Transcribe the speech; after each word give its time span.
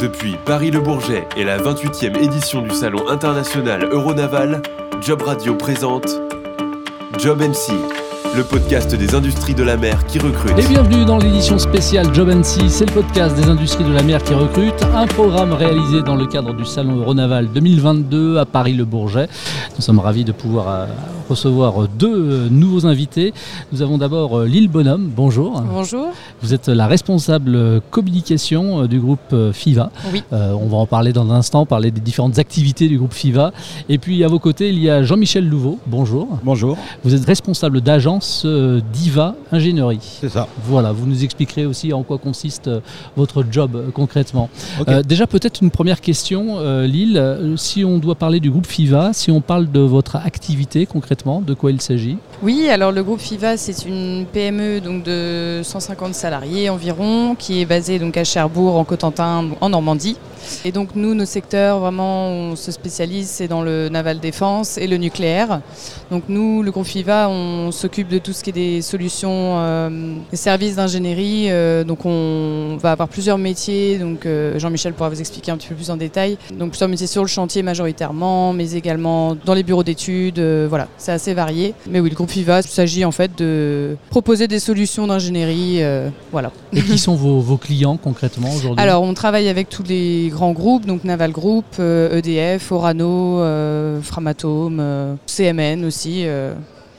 Depuis 0.00 0.36
Paris-le-Bourget 0.46 1.28
et 1.36 1.44
la 1.44 1.58
28e 1.58 2.16
édition 2.16 2.62
du 2.62 2.70
Salon 2.70 3.06
international 3.10 3.84
Euronaval, 3.84 4.62
Job 5.02 5.20
Radio 5.20 5.54
présente 5.54 6.06
Job 7.18 7.42
MC, 7.42 7.74
le 8.34 8.42
podcast 8.42 8.94
des 8.94 9.14
industries 9.14 9.54
de 9.54 9.62
la 9.62 9.76
mer 9.76 10.06
qui 10.06 10.18
recrute. 10.18 10.58
Et 10.58 10.66
bienvenue 10.66 11.04
dans 11.04 11.18
l'édition 11.18 11.58
spéciale 11.58 12.14
Job 12.14 12.30
NC, 12.30 12.70
c'est 12.70 12.86
le 12.86 12.94
podcast 12.94 13.36
des 13.36 13.44
industries 13.44 13.84
de 13.84 13.92
la 13.92 14.02
mer 14.02 14.22
qui 14.22 14.32
recrute, 14.32 14.82
un 14.94 15.06
programme 15.06 15.52
réalisé 15.52 16.00
dans 16.00 16.16
le 16.16 16.24
cadre 16.26 16.54
du 16.54 16.64
Salon 16.64 16.96
Euronaval 16.96 17.48
2022 17.48 18.38
à 18.38 18.46
Paris-le-Bourget. 18.46 19.28
Nous 19.76 19.82
sommes 19.82 19.98
ravis 19.98 20.24
de 20.24 20.32
pouvoir 20.32 20.68
euh, 20.68 20.86
recevoir 21.30 21.86
deux 21.88 22.08
euh, 22.12 22.48
nouveaux 22.50 22.86
invités. 22.86 23.32
Nous 23.72 23.82
avons 23.82 23.98
d'abord 23.98 24.36
euh, 24.38 24.46
Lille 24.46 24.68
Bonhomme, 24.68 25.10
bonjour. 25.14 25.60
Bonjour. 25.62 26.08
Vous 26.42 26.52
êtes 26.54 26.68
la 26.68 26.86
responsable 26.88 27.80
communication 27.90 28.86
du 28.86 28.98
groupe 28.98 29.34
FIVA. 29.52 29.90
Oui. 30.12 30.22
Euh, 30.32 30.52
on 30.60 30.66
va 30.66 30.78
en 30.78 30.86
parler 30.86 31.12
dans 31.12 31.30
un 31.30 31.36
instant, 31.36 31.66
parler 31.66 31.90
des 31.92 32.00
différentes 32.00 32.38
activités 32.38 32.88
du 32.88 32.98
groupe 32.98 33.12
FIVA. 33.14 33.52
Et 33.88 33.98
puis 33.98 34.24
à 34.24 34.28
vos 34.28 34.38
côtés, 34.40 34.70
il 34.70 34.78
y 34.82 34.90
a 34.90 35.02
Jean-Michel 35.04 35.48
Louveau, 35.48 35.78
bonjour. 35.86 36.26
Bonjour, 36.42 36.76
Vous 37.04 37.14
êtes 37.14 37.24
responsable 37.24 37.80
d'agence 37.80 38.42
euh, 38.44 38.80
Diva 38.92 39.36
Ingénierie. 39.52 39.98
c'est 40.20 40.28
ça. 40.28 40.48
Voilà, 40.64 40.90
vous 40.92 41.06
nous 41.06 41.22
expliquerez 41.22 41.64
aussi 41.66 41.92
en 41.92 42.02
quoi 42.02 42.18
consiste 42.18 42.66
euh, 42.68 42.80
votre 43.16 43.44
job 43.50 43.76
euh, 43.76 43.90
concrètement. 43.92 44.48
Euh, 44.88 45.02
déjà, 45.02 45.26
peut-être 45.28 45.60
une 45.62 45.70
première 45.70 46.00
question, 46.00 46.56
euh, 46.58 46.86
Lille. 46.86 47.16
Euh, 47.16 47.56
Si 47.56 47.84
on 47.84 47.98
doit 47.98 48.14
parler 48.14 48.40
du 48.40 48.50
groupe 48.50 48.66
FIVA, 48.66 49.12
si 49.12 49.30
on 49.30 49.40
parle 49.40 49.70
de 49.70 49.80
votre 49.80 50.16
activité 50.16 50.86
concrètement, 50.86 51.19
de 51.26 51.54
quoi 51.54 51.70
il 51.70 51.80
s'agit 51.80 52.18
Oui, 52.42 52.70
alors 52.70 52.90
le 52.90 53.02
groupe 53.02 53.20
FIVA, 53.20 53.58
c'est 53.58 53.84
une 53.84 54.24
PME 54.24 54.80
donc 54.80 55.02
de 55.02 55.60
150 55.62 56.14
salariés 56.14 56.70
environ, 56.70 57.34
qui 57.38 57.60
est 57.60 57.66
basée 57.66 57.98
donc 57.98 58.16
à 58.16 58.24
Cherbourg, 58.24 58.76
en 58.76 58.84
Cotentin, 58.84 59.50
en 59.60 59.68
Normandie. 59.68 60.16
Et 60.64 60.72
donc 60.72 60.90
nous, 60.94 61.14
nos 61.14 61.26
secteurs, 61.26 61.80
vraiment, 61.80 62.28
on 62.28 62.56
se 62.56 62.72
spécialise, 62.72 63.28
c'est 63.28 63.46
dans 63.48 63.62
le 63.62 63.90
naval 63.90 64.20
défense 64.20 64.78
et 64.78 64.86
le 64.86 64.96
nucléaire. 64.96 65.60
Donc 66.10 66.24
nous, 66.28 66.62
le 66.62 66.70
groupe 66.70 66.86
FIVA, 66.86 67.28
on 67.28 67.70
s'occupe 67.72 68.08
de 68.08 68.18
tout 68.18 68.32
ce 68.32 68.42
qui 68.42 68.50
est 68.50 68.54
des 68.54 68.82
solutions, 68.82 69.58
euh, 69.58 70.14
des 70.30 70.36
services 70.36 70.76
d'ingénierie. 70.76 71.48
euh, 71.50 71.84
donc 71.84 72.04
on 72.04 72.78
va 72.80 72.92
avoir 72.92 73.08
plusieurs 73.08 73.36
métiers. 73.38 73.98
Donc 73.98 74.26
euh, 74.26 74.58
Jean-Michel 74.58 74.94
pourra 74.94 75.08
vous 75.08 75.20
expliquer 75.20 75.52
un 75.52 75.56
petit 75.56 75.68
peu 75.68 75.74
plus 75.74 75.90
en 75.90 75.96
détail. 75.96 76.38
Donc 76.52 76.70
plusieurs 76.70 76.88
métiers 76.88 77.06
sur 77.06 77.22
le 77.22 77.28
chantier 77.28 77.62
majoritairement, 77.62 78.52
mais 78.52 78.72
également 78.72 79.36
dans 79.44 79.54
les 79.54 79.62
bureaux 79.62 79.84
d'études. 79.84 80.40
voilà, 80.68 80.88
c'est 80.96 81.12
assez 81.12 81.34
varié. 81.34 81.74
Mais 81.86 82.00
oui, 82.00 82.08
le 82.10 82.16
groupe 82.16 82.29
FIVA, 82.30 82.60
il 82.60 82.68
s'agit 82.68 83.04
en 83.04 83.10
fait 83.10 83.32
de 83.36 83.96
proposer 84.08 84.46
des 84.48 84.58
solutions 84.60 85.06
d'ingénierie. 85.06 85.82
euh, 85.82 86.08
voilà. 86.32 86.52
Et 86.72 86.80
qui 86.82 86.98
sont 86.98 87.14
vos, 87.16 87.40
vos 87.40 87.56
clients 87.56 87.96
concrètement 87.96 88.52
aujourd'hui? 88.54 88.80
Alors, 88.82 89.02
on 89.02 89.14
travaille 89.14 89.48
avec 89.48 89.68
tous 89.68 89.82
les 89.82 90.28
grands 90.30 90.52
groupes, 90.52 90.86
donc 90.86 91.04
Naval 91.04 91.32
Group, 91.32 91.64
euh, 91.78 92.16
EDF, 92.18 92.70
Orano, 92.72 93.40
euh, 93.40 94.00
Framatome, 94.00 95.16
CMN 95.26 95.84
aussi, 95.84 96.24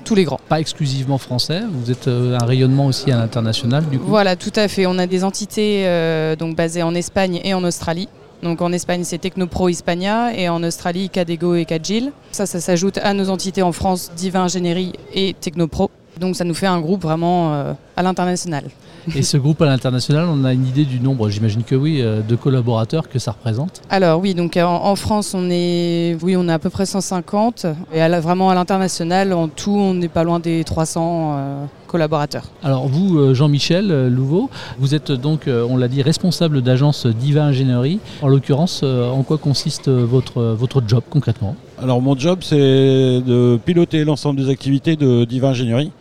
tous 0.03 0.15
les 0.15 0.23
grands. 0.23 0.39
Pas 0.49 0.59
exclusivement 0.59 1.17
français, 1.17 1.61
vous 1.71 1.91
êtes 1.91 2.07
un 2.07 2.43
rayonnement 2.45 2.87
aussi 2.87 3.11
à 3.11 3.17
l'international 3.17 3.85
du 3.89 3.99
coup? 3.99 4.07
Voilà, 4.07 4.35
tout 4.35 4.51
à 4.55 4.67
fait. 4.67 4.85
On 4.87 4.97
a 4.97 5.07
des 5.07 5.23
entités 5.23 5.83
euh, 5.85 6.35
donc 6.35 6.55
basées 6.55 6.83
en 6.83 6.95
Espagne 6.95 7.39
et 7.43 7.53
en 7.53 7.63
Australie. 7.63 8.07
Donc 8.43 8.61
en 8.61 8.71
Espagne, 8.71 9.03
c'est 9.03 9.19
Technopro 9.19 9.69
Hispania 9.69 10.33
et 10.35 10.49
en 10.49 10.63
Australie, 10.63 11.09
Cadego 11.09 11.55
et 11.55 11.65
Cadgil. 11.65 12.11
Ça, 12.31 12.45
ça 12.45 12.59
s'ajoute 12.59 12.97
à 12.97 13.13
nos 13.13 13.29
entités 13.29 13.61
en 13.61 13.71
France, 13.71 14.11
Diva 14.15 14.41
Ingénierie 14.41 14.93
et 15.13 15.35
Technopro. 15.39 15.91
Donc 16.21 16.35
ça 16.35 16.43
nous 16.45 16.53
fait 16.53 16.67
un 16.67 16.79
groupe 16.79 17.01
vraiment 17.01 17.53
euh, 17.53 17.73
à 17.97 18.03
l'international. 18.03 18.63
Et 19.15 19.23
ce 19.23 19.35
groupe 19.37 19.59
à 19.63 19.65
l'international, 19.65 20.27
on 20.29 20.45
a 20.45 20.53
une 20.53 20.67
idée 20.67 20.85
du 20.85 20.99
nombre, 20.99 21.27
j'imagine 21.29 21.63
que 21.63 21.73
oui, 21.73 22.01
euh, 22.01 22.21
de 22.21 22.35
collaborateurs 22.35 23.09
que 23.09 23.17
ça 23.17 23.31
représente 23.31 23.81
Alors 23.89 24.19
oui, 24.21 24.35
donc 24.35 24.55
en, 24.57 24.85
en 24.85 24.95
France, 24.95 25.33
on 25.33 25.49
est, 25.49 26.15
oui, 26.21 26.35
on 26.37 26.47
est 26.47 26.53
à 26.53 26.59
peu 26.59 26.69
près 26.69 26.85
150. 26.85 27.65
Et 27.91 27.99
à 27.99 28.07
la- 28.07 28.19
vraiment 28.19 28.51
à 28.51 28.55
l'international, 28.55 29.33
en 29.33 29.47
tout, 29.47 29.71
on 29.75 29.95
n'est 29.95 30.07
pas 30.07 30.23
loin 30.23 30.39
des 30.39 30.63
300 30.63 31.33
euh, 31.33 31.65
collaborateurs. 31.87 32.51
Alors 32.63 32.87
vous, 32.87 33.17
euh, 33.17 33.33
Jean-Michel 33.33 33.89
euh, 33.91 34.07
Louveau, 34.07 34.51
vous 34.77 34.93
êtes 34.93 35.11
donc, 35.11 35.47
euh, 35.47 35.65
on 35.67 35.75
l'a 35.77 35.87
dit, 35.87 36.03
responsable 36.03 36.61
d'agence 36.61 37.07
Diva 37.07 37.43
Ingénierie. 37.45 37.99
En 38.21 38.27
l'occurrence, 38.27 38.81
euh, 38.83 39.09
en 39.09 39.23
quoi 39.23 39.39
consiste 39.39 39.87
euh, 39.87 40.05
votre, 40.05 40.43
votre 40.43 40.83
job 40.87 41.01
concrètement? 41.09 41.55
Alors 41.81 41.99
mon 41.99 42.15
job 42.15 42.39
c'est 42.43 42.59
de 42.59 43.57
piloter 43.65 44.03
l'ensemble 44.03 44.39
des 44.39 44.51
activités 44.51 44.95
de 44.95 45.25
Diva 45.25 45.49
Ingénierie, 45.49 45.91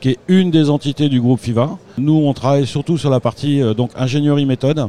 qui 0.00 0.08
est 0.08 0.18
une 0.26 0.50
des 0.50 0.70
entités 0.70 1.10
du 1.10 1.20
groupe 1.20 1.40
FIVA. 1.40 1.76
Nous 1.98 2.14
on 2.14 2.32
travaille 2.32 2.66
surtout 2.66 2.96
sur 2.96 3.10
la 3.10 3.20
partie 3.20 3.60
euh, 3.60 3.74
donc 3.74 3.90
ingénierie 3.94 4.46
méthode, 4.46 4.88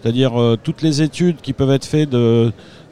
c'est-à-dire 0.00 0.40
euh, 0.40 0.56
toutes 0.62 0.82
les 0.82 1.02
études 1.02 1.40
qui 1.42 1.52
peuvent 1.52 1.72
être 1.72 1.84
faites 1.84 2.14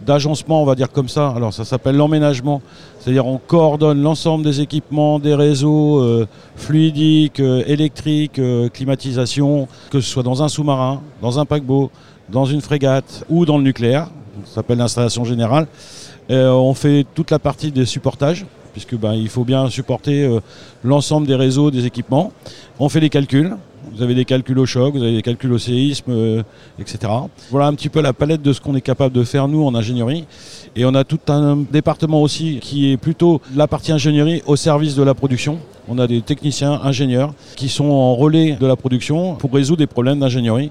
d'agencement, 0.04 0.60
on 0.60 0.64
va 0.64 0.74
dire 0.74 0.90
comme 0.90 1.08
ça. 1.08 1.32
Alors 1.36 1.54
ça 1.54 1.64
s'appelle 1.64 1.94
l'emménagement, 1.94 2.62
c'est-à-dire 2.98 3.28
on 3.28 3.38
coordonne 3.38 4.02
l'ensemble 4.02 4.42
des 4.42 4.60
équipements, 4.60 5.20
des 5.20 5.36
réseaux 5.36 6.00
euh, 6.00 6.26
fluidiques, 6.56 7.38
électriques, 7.38 8.40
climatisation, 8.72 9.68
que 9.90 10.00
ce 10.00 10.10
soit 10.10 10.24
dans 10.24 10.42
un 10.42 10.48
sous-marin, 10.48 11.00
dans 11.22 11.38
un 11.38 11.44
paquebot, 11.44 11.92
dans 12.28 12.44
une 12.44 12.60
frégate 12.60 13.24
ou 13.28 13.46
dans 13.46 13.56
le 13.56 13.62
nucléaire. 13.62 14.08
Ça 14.46 14.56
s'appelle 14.56 14.78
l'installation 14.78 15.24
générale. 15.24 15.68
Euh, 16.30 16.50
on 16.50 16.74
fait 16.74 17.06
toute 17.14 17.30
la 17.30 17.38
partie 17.38 17.72
des 17.72 17.86
supportages, 17.86 18.44
puisque 18.72 18.96
ben, 18.96 19.14
il 19.14 19.28
faut 19.28 19.44
bien 19.44 19.68
supporter 19.70 20.24
euh, 20.24 20.40
l'ensemble 20.84 21.26
des 21.26 21.34
réseaux, 21.34 21.70
des 21.70 21.86
équipements. 21.86 22.32
On 22.78 22.88
fait 22.88 23.00
des 23.00 23.08
calculs. 23.08 23.56
Vous 23.94 24.02
avez 24.02 24.14
des 24.14 24.26
calculs 24.26 24.58
au 24.58 24.66
choc, 24.66 24.94
vous 24.94 25.02
avez 25.02 25.14
des 25.14 25.22
calculs 25.22 25.52
au 25.52 25.58
séisme, 25.58 26.10
euh, 26.10 26.42
etc. 26.78 27.10
Voilà 27.50 27.68
un 27.68 27.74
petit 27.74 27.88
peu 27.88 28.02
la 28.02 28.12
palette 28.12 28.42
de 28.42 28.52
ce 28.52 28.60
qu'on 28.60 28.74
est 28.74 28.82
capable 28.82 29.14
de 29.14 29.24
faire 29.24 29.48
nous 29.48 29.64
en 29.64 29.74
ingénierie. 29.74 30.26
Et 30.76 30.84
on 30.84 30.94
a 30.94 31.04
tout 31.04 31.20
un 31.28 31.56
département 31.56 32.20
aussi 32.20 32.58
qui 32.60 32.92
est 32.92 32.96
plutôt 32.98 33.40
la 33.54 33.66
partie 33.66 33.90
ingénierie 33.92 34.42
au 34.46 34.56
service 34.56 34.94
de 34.94 35.02
la 35.02 35.14
production. 35.14 35.58
On 35.88 35.98
a 35.98 36.06
des 36.06 36.20
techniciens 36.20 36.80
ingénieurs 36.82 37.32
qui 37.56 37.70
sont 37.70 37.86
en 37.86 38.14
relais 38.14 38.58
de 38.60 38.66
la 38.66 38.76
production 38.76 39.36
pour 39.36 39.52
résoudre 39.52 39.78
des 39.78 39.86
problèmes 39.86 40.20
d'ingénierie 40.20 40.70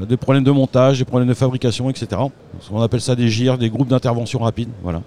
des 0.00 0.16
problèmes 0.16 0.44
de 0.44 0.50
montage, 0.50 0.98
des 0.98 1.04
problèmes 1.04 1.28
de 1.28 1.34
fabrication, 1.34 1.90
etc. 1.90 2.20
On 2.70 2.82
appelle 2.82 3.00
ça 3.00 3.14
des 3.14 3.28
GIR, 3.28 3.58
des 3.58 3.70
groupes 3.70 3.88
d'intervention 3.88 4.40
rapide. 4.40 4.68
Voilà. 4.82 5.02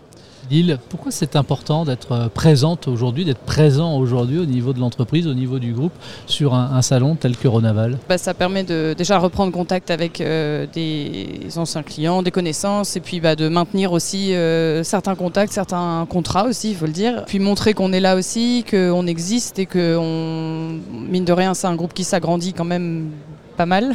Lille, 0.50 0.80
pourquoi 0.90 1.12
c'est 1.12 1.36
important 1.36 1.84
d'être 1.84 2.12
euh, 2.14 2.30
présente 2.30 2.88
aujourd'hui, 2.88 3.26
d'être 3.26 3.42
présent 3.42 3.98
aujourd'hui 3.98 4.40
au 4.40 4.46
niveau 4.46 4.72
de 4.72 4.80
l'entreprise, 4.80 5.28
au 5.28 5.34
niveau 5.34 5.60
du 5.60 5.74
groupe, 5.74 5.92
sur 6.26 6.54
un, 6.54 6.72
un 6.74 6.82
salon 6.82 7.16
tel 7.16 7.36
que 7.36 7.50
Ronaval? 7.50 7.98
Bah, 8.08 8.18
ça 8.18 8.34
permet 8.34 8.64
de 8.64 8.96
déjà 8.98 9.20
reprendre 9.20 9.52
contact 9.52 9.92
avec 9.92 10.22
euh, 10.22 10.66
des 10.74 11.28
anciens 11.58 11.84
clients, 11.84 12.24
des 12.24 12.32
connaissances, 12.32 12.96
et 12.96 13.02
puis 13.02 13.20
bah, 13.20 13.36
de 13.36 13.50
maintenir 13.50 13.92
aussi 13.92 14.34
euh, 14.34 14.84
certains 14.84 15.16
contacts, 15.16 15.52
certains 15.52 16.08
contrats 16.10 16.46
aussi, 16.46 16.72
il 16.72 16.76
faut 16.78 16.86
le 16.86 16.94
dire. 16.94 17.26
Puis 17.26 17.40
montrer 17.40 17.74
qu'on 17.74 17.92
est 17.92 18.00
là 18.00 18.16
aussi, 18.16 18.64
qu'on 18.70 19.06
existe 19.06 19.60
et 19.60 19.66
que, 19.66 19.98
on, 20.00 20.80
mine 20.94 21.26
de 21.26 21.34
rien, 21.34 21.54
c'est 21.56 21.68
un 21.68 21.76
groupe 21.76 21.94
qui 21.94 22.06
s'agrandit 22.06 22.54
quand 22.54 22.66
même 22.66 23.10
pas 23.58 23.66
mal. 23.66 23.94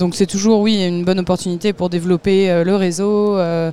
Donc 0.00 0.14
c'est 0.16 0.26
toujours, 0.26 0.60
oui, 0.60 0.84
une 0.84 1.04
bonne 1.04 1.20
opportunité 1.20 1.72
pour 1.72 1.88
développer 1.90 2.50
euh, 2.50 2.64
le 2.64 2.74
réseau. 2.74 3.36
euh, 3.36 3.70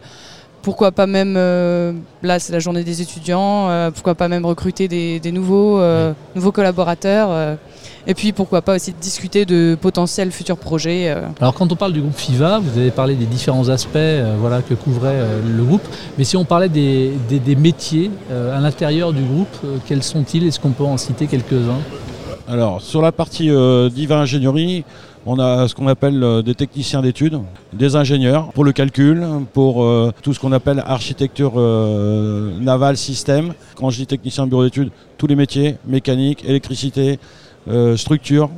pourquoi 0.63 0.91
pas 0.91 1.07
même, 1.07 1.33
euh, 1.37 1.91
là 2.21 2.37
c'est 2.37 2.53
la 2.53 2.59
journée 2.59 2.83
des 2.83 3.01
étudiants, 3.01 3.67
euh, 3.71 3.89
pourquoi 3.89 4.13
pas 4.13 4.27
même 4.27 4.45
recruter 4.45 4.87
des, 4.87 5.19
des 5.19 5.31
nouveaux, 5.31 5.79
euh, 5.79 6.13
nouveaux 6.35 6.51
collaborateurs. 6.51 7.29
euh, 7.31 7.55
et 8.05 8.13
puis 8.13 8.31
pourquoi 8.31 8.61
pas 8.61 8.75
aussi 8.75 8.93
discuter 8.93 9.45
de 9.45 9.75
potentiels 9.79 10.31
futurs 10.31 10.57
projets. 10.57 11.05
euh. 11.09 11.21
Alors 11.39 11.55
quand 11.55 11.71
on 11.71 11.75
parle 11.75 11.93
du 11.93 12.01
groupe 12.01 12.15
FIVA, 12.15 12.59
vous 12.59 12.77
avez 12.77 12.91
parlé 12.91 13.15
des 13.15 13.25
différents 13.25 13.69
aspects 13.69 13.95
euh, 13.95 14.35
voilà, 14.39 14.61
que 14.61 14.75
couvrait 14.75 15.15
euh, 15.15 15.39
le 15.57 15.63
groupe, 15.63 15.87
mais 16.19 16.25
si 16.25 16.37
on 16.37 16.45
parlait 16.45 16.69
des, 16.69 17.11
des- 17.27 17.39
des 17.39 17.55
métiers 17.55 18.11
euh, 18.31 18.55
à 18.55 18.59
l'intérieur 18.61 19.13
du 19.13 19.23
groupe, 19.23 19.55
euh, 19.65 19.77
quels 19.87 20.03
sont-ils? 20.03 20.45
Est-ce 20.45 20.59
qu'on 20.59 20.71
peut 20.79 20.83
en 20.83 20.97
citer 20.97 21.25
quelques-uns? 21.25 21.81
Alors, 22.47 22.81
sur 22.81 23.01
la 23.01 23.11
partie 23.11 23.49
euh, 23.49 23.89
Diva 23.89 24.17
Ingénierie, 24.19 24.83
on 25.25 25.39
a 25.39 25.67
ce 25.67 25.75
qu'on 25.75 25.87
appelle 25.87 26.23
euh, 26.23 26.41
des 26.41 26.55
techniciens 26.55 27.01
d'études, 27.01 27.39
des 27.73 27.95
ingénieurs 27.95 28.51
pour 28.53 28.63
le 28.63 28.71
calcul, 28.71 29.25
pour 29.53 29.83
euh, 29.83 30.11
tout 30.21 30.33
ce 30.33 30.39
qu'on 30.39 30.51
appelle 30.51 30.81
architecture 30.85 31.53
euh, 31.57 32.51
navale 32.59 32.97
système. 32.97 33.53
Quand 33.75 33.89
je 33.89 33.97
dis 33.97 34.07
technicien 34.07 34.47
bureau 34.47 34.63
d'études, 34.63 34.91
tous 35.17 35.27
les 35.27 35.35
métiers, 35.35 35.77
mécanique, 35.85 36.43
électricité, 36.45 37.19
structure, 37.95 38.49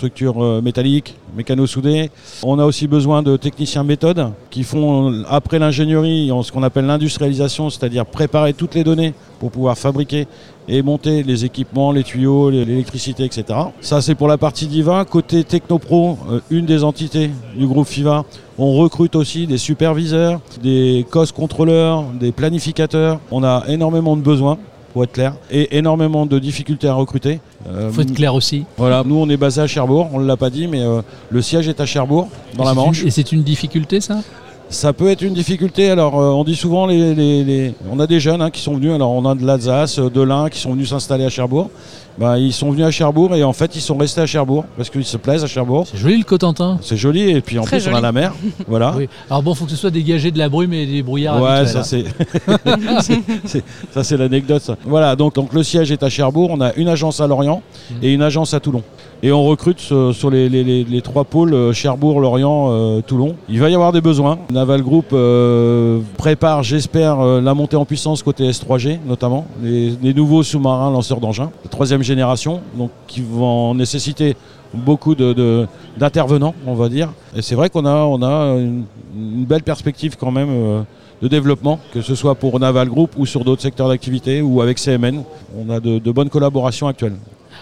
structure 0.00 0.42
euh, 0.42 0.62
métallique, 0.62 1.14
mécano-soudé. 1.36 2.10
On 2.42 2.58
a 2.58 2.64
aussi 2.64 2.86
besoin 2.86 3.22
de 3.22 3.36
techniciens 3.36 3.84
méthode 3.84 4.32
qui 4.48 4.62
font, 4.62 5.12
euh, 5.12 5.24
après 5.28 5.58
l'ingénierie, 5.58 6.32
ce 6.42 6.50
qu'on 6.50 6.62
appelle 6.62 6.86
l'industrialisation, 6.86 7.68
c'est-à-dire 7.68 8.06
préparer 8.06 8.54
toutes 8.54 8.74
les 8.74 8.82
données 8.82 9.12
pour 9.38 9.50
pouvoir 9.50 9.76
fabriquer 9.76 10.26
et 10.68 10.80
monter 10.82 11.22
les 11.22 11.44
équipements, 11.44 11.92
les 11.92 12.02
tuyaux, 12.02 12.48
l'électricité, 12.48 13.24
etc. 13.24 13.44
Ça, 13.82 14.00
c'est 14.00 14.14
pour 14.14 14.28
la 14.28 14.38
partie 14.38 14.66
Diva. 14.66 15.04
Côté 15.04 15.44
Technopro, 15.44 16.16
euh, 16.30 16.40
une 16.50 16.64
des 16.64 16.82
entités 16.82 17.30
du 17.54 17.66
groupe 17.66 17.86
FIVA, 17.86 18.24
on 18.56 18.72
recrute 18.72 19.16
aussi 19.16 19.46
des 19.46 19.58
superviseurs, 19.58 20.40
des 20.62 21.04
cost 21.10 21.32
contrôleurs, 21.32 22.04
des 22.18 22.32
planificateurs. 22.32 23.20
On 23.30 23.44
a 23.44 23.64
énormément 23.68 24.16
de 24.16 24.22
besoins 24.22 24.56
pour 24.92 25.04
être 25.04 25.12
clair, 25.12 25.34
et 25.50 25.76
énormément 25.78 26.26
de 26.26 26.38
difficultés 26.38 26.88
à 26.88 26.94
recruter. 26.94 27.40
Euh, 27.68 27.86
Il 27.90 27.94
faut 27.94 28.00
être 28.02 28.14
clair 28.14 28.34
aussi. 28.34 28.64
voilà, 28.76 29.02
nous 29.06 29.16
on 29.16 29.28
est 29.28 29.36
basé 29.36 29.60
à 29.60 29.66
Cherbourg, 29.66 30.08
on 30.12 30.20
ne 30.20 30.26
l'a 30.26 30.36
pas 30.36 30.50
dit, 30.50 30.66
mais 30.66 30.80
euh, 30.82 31.02
le 31.30 31.42
siège 31.42 31.68
est 31.68 31.80
à 31.80 31.86
Cherbourg, 31.86 32.28
dans 32.56 32.62
Et 32.64 32.66
la 32.66 32.72
une- 32.72 32.76
Manche. 32.76 33.04
et 33.04 33.10
c'est 33.10 33.32
une 33.32 33.42
difficulté 33.42 34.00
ça? 34.00 34.18
Ça 34.72 34.92
peut 34.92 35.08
être 35.10 35.22
une 35.22 35.34
difficulté. 35.34 35.90
Alors, 35.90 36.20
euh, 36.20 36.28
on 36.30 36.44
dit 36.44 36.54
souvent, 36.54 36.86
les, 36.86 37.12
les- 37.12 37.42
les- 37.42 37.74
on 37.90 37.98
a 37.98 38.06
des 38.06 38.20
jeunes 38.20 38.40
hein, 38.40 38.50
qui 38.50 38.60
sont 38.60 38.74
venus. 38.76 38.92
Alors, 38.92 39.10
on 39.10 39.24
a 39.28 39.34
de 39.34 39.44
l'Alsace, 39.44 39.98
euh, 39.98 40.08
de 40.08 40.20
l'Ain, 40.20 40.48
qui 40.48 40.60
sont 40.60 40.70
venus 40.74 40.90
s'installer 40.90 41.24
à 41.24 41.28
Cherbourg. 41.28 41.70
Bah, 42.20 42.38
ils 42.38 42.52
sont 42.52 42.70
venus 42.70 42.84
à 42.84 42.90
Cherbourg 42.90 43.34
et 43.34 43.42
en 43.42 43.54
fait, 43.54 43.74
ils 43.76 43.80
sont 43.80 43.96
restés 43.96 44.20
à 44.20 44.26
Cherbourg 44.26 44.66
parce 44.76 44.90
qu'ils 44.90 45.06
se 45.06 45.16
plaisent 45.16 45.42
à 45.42 45.46
Cherbourg. 45.46 45.86
C'est 45.90 45.96
joli 45.96 46.18
le 46.18 46.24
Cotentin. 46.24 46.78
C'est 46.82 46.98
joli 46.98 47.30
et 47.30 47.40
puis 47.40 47.58
en 47.58 47.62
Très 47.62 47.78
plus, 47.78 47.88
on 47.88 47.94
a 47.94 48.00
la 48.02 48.12
mer. 48.12 48.34
voilà. 48.68 48.92
Oui. 48.94 49.08
Alors 49.30 49.42
bon, 49.42 49.54
faut 49.54 49.64
que 49.64 49.70
ce 49.70 49.76
soit 49.78 49.90
dégagé 49.90 50.30
de 50.30 50.36
la 50.36 50.50
brume 50.50 50.74
et 50.74 50.84
des 50.84 51.02
brouillards 51.02 51.40
Ouais, 51.40 51.66
ça 51.66 51.78
hein. 51.78 51.82
c'est 51.82 52.04
c'est- 53.00 53.20
c'est- 53.46 53.64
ça 53.90 54.04
c'est 54.04 54.18
l'anecdote. 54.18 54.60
ça. 54.60 54.76
Voilà, 54.84 55.16
donc, 55.16 55.34
donc 55.34 55.54
le 55.54 55.62
siège 55.62 55.90
est 55.92 56.02
à 56.02 56.10
Cherbourg. 56.10 56.50
On 56.52 56.60
a 56.60 56.74
une 56.74 56.88
agence 56.88 57.20
à 57.22 57.26
Lorient 57.26 57.62
Mhm. 57.90 57.96
et 58.02 58.12
une 58.12 58.20
agence 58.22 58.52
à 58.52 58.60
Toulon. 58.60 58.82
Et 59.22 59.32
on 59.32 59.44
recrute 59.44 59.86
euh, 59.92 60.14
sur 60.14 60.30
les, 60.30 61.02
trois 61.02 61.24
pôles 61.24 61.52
euh, 61.52 61.72
Cherbourg, 61.74 62.20
Lorient, 62.20 62.68
euh, 62.70 63.00
Toulon. 63.02 63.36
Il 63.50 63.60
va 63.60 63.68
y 63.68 63.74
avoir 63.74 63.92
des 63.92 64.00
besoins. 64.00 64.38
Naval 64.50 64.82
Group 64.82 65.14
prépare, 66.16 66.62
j'espère, 66.62 67.22
la 67.22 67.54
montée 67.54 67.76
en 67.76 67.84
puissance 67.84 68.22
côté 68.22 68.48
S3G, 68.50 68.98
notamment 69.06 69.46
les, 69.62 70.14
nouveaux 70.14 70.42
sous-marins 70.42 70.90
lanceurs 70.90 71.20
d'engins, 71.20 71.50
de 71.64 71.68
troisième 71.68 72.02
génération, 72.02 72.60
donc 72.76 72.90
qui 73.06 73.20
vont 73.20 73.74
nécessiter 73.74 74.36
beaucoup 74.72 75.14
d'intervenants, 75.14 76.54
on 76.66 76.74
va 76.74 76.88
dire. 76.88 77.10
Et 77.36 77.42
c'est 77.42 77.54
vrai 77.54 77.70
qu'on 77.70 77.86
a, 77.86 78.56
une, 78.56 78.84
belle 79.44 79.62
perspective 79.62 80.16
quand 80.18 80.30
même. 80.30 80.84
de 81.22 81.28
développement, 81.28 81.78
que 81.92 82.00
ce 82.00 82.14
soit 82.14 82.34
pour 82.34 82.58
Naval 82.58 82.88
Group 82.88 83.10
ou 83.18 83.26
sur 83.26 83.44
d'autres 83.44 83.60
secteurs 83.60 83.88
d'activité 83.88 84.40
ou 84.40 84.62
avec 84.62 84.78
CMN. 84.78 85.22
On 85.58 85.70
a 85.70 85.80
de 85.80 86.12
bonnes 86.12 86.30
collaborations 86.30 86.88
actuelles. 86.88 87.16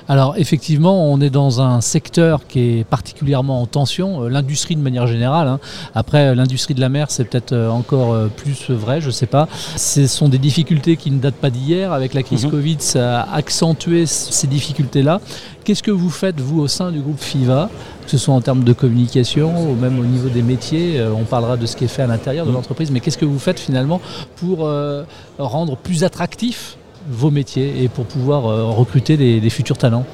Alors 0.06 0.34
effectivement, 0.36 1.10
on 1.10 1.20
est 1.20 1.30
dans 1.30 1.60
un 1.60 1.80
secteur 1.80 2.46
qui 2.46 2.60
est 2.80 2.84
particulièrement 2.84 3.60
en 3.62 3.66
tension, 3.66 4.24
euh, 4.24 4.28
l'industrie 4.28 4.76
de 4.76 4.80
manière 4.80 5.06
générale. 5.06 5.48
hein. 5.48 5.60
Après, 5.94 6.28
euh, 6.28 6.34
l'industrie 6.34 6.74
de 6.74 6.80
la 6.80 6.88
mer, 6.88 7.10
c'est 7.10 7.24
peut-être 7.24 7.52
euh, 7.52 7.68
encore 7.70 8.14
plus 8.36 8.70
vrai, 8.70 9.00
je 9.00 9.06
ne 9.06 9.12
sais 9.12 9.26
pas. 9.26 9.48
Ce 9.76 10.06
sont 10.06 10.28
des 10.28 10.38
difficultés 10.38 10.96
qui 10.96 11.10
ne 11.10 11.18
datent 11.18 11.34
pas 11.34 11.50
d'hier. 11.50 11.92
Avec 11.92 12.14
la 12.14 12.22
crise 12.22 12.44
Mhm. 12.44 12.50
Covid, 12.50 12.76
ça 12.80 13.20
a 13.22 13.34
accentué 13.36 14.06
ces 14.06 14.46
difficultés-là. 14.46 15.20
Qu'est-ce 15.64 15.82
que 15.82 15.90
vous 15.90 16.10
faites, 16.10 16.40
vous, 16.40 16.60
au 16.60 16.68
sein 16.68 16.90
du 16.92 17.00
groupe 17.00 17.20
FIVA 17.20 17.68
que 18.04 18.12
ce 18.12 18.16
soit 18.24 18.32
en 18.32 18.40
termes 18.40 18.64
de 18.64 18.72
communication 18.72 19.70
ou 19.70 19.74
même 19.74 19.98
au 20.00 20.04
niveau 20.04 20.30
des 20.30 20.40
métiers, 20.40 20.98
on 21.14 21.24
parlera 21.24 21.58
de 21.58 21.66
ce 21.66 21.76
qui 21.76 21.84
est 21.84 21.88
fait 21.88 22.00
à 22.00 22.06
l'intérieur 22.06 22.46
de 22.46 22.50
Mhm. 22.50 22.56
l'entreprise, 22.56 22.90
mais 22.90 23.00
qu'est-ce 23.00 23.18
que 23.18 23.26
vous 23.26 23.38
faites 23.38 23.60
finalement 23.60 24.00
pour 24.36 24.66
euh, 24.66 25.04
rendre 25.38 25.76
plus 25.76 26.04
attractifs 26.04 26.77
vos 27.08 27.30
métiers 27.30 27.82
et 27.82 27.88
pour 27.88 28.04
pouvoir 28.04 28.46
euh, 28.46 28.64
recruter 28.64 29.16
des, 29.16 29.50
futurs 29.50 29.78
talents 29.78 30.04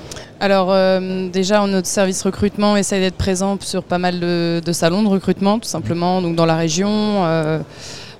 Alors 0.41 0.69
euh, 0.70 1.29
déjà, 1.31 1.67
notre 1.67 1.88
service 1.88 2.23
recrutement 2.23 2.76
essaie 2.76 3.00
d'être 3.00 3.17
présent 3.17 3.56
sur 3.61 3.82
pas 3.82 3.99
mal 3.99 4.20
de, 4.20 4.61
salons 4.73 5.02
de 5.02 5.08
recrutement, 5.08 5.58
tout 5.58 5.69
simplement, 5.69 6.23
donc 6.23 6.37
dans 6.37 6.46
la 6.46 6.56
région. 6.56 6.88
euh, 6.91 7.58